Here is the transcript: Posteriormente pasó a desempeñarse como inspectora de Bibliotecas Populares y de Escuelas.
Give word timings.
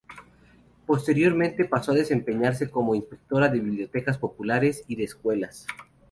Posteriormente 0.87 1.63
pasó 1.65 1.91
a 1.91 1.93
desempeñarse 1.93 2.71
como 2.71 2.95
inspectora 2.95 3.49
de 3.49 3.59
Bibliotecas 3.59 4.17
Populares 4.17 4.83
y 4.87 4.95
de 4.95 5.03
Escuelas. 5.03 5.67